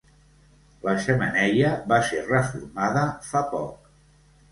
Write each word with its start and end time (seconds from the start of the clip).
La 0.85 0.93
xemeneia 1.03 1.73
va 1.91 1.99
ser 2.07 2.21
reformada 2.29 3.05
fa 3.29 3.43
poc. 3.53 3.93